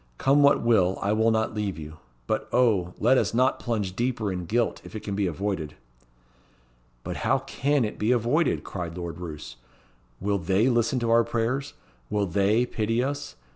[0.17, 1.97] Come what will, I will not leave you.
[2.25, 2.95] But, O!
[2.99, 5.75] let us not plunge deeper in guilt if it can be avoided."
[7.03, 9.57] "But how can it be avoided?" cried Lord Roos.
[10.19, 11.75] "Will they listen to our prayers?
[12.09, 13.35] Will they pity us?